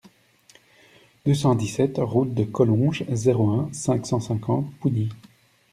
[1.27, 5.09] deux cent dix-sept route de Collonges, zéro un, cinq cent cinquante Pougny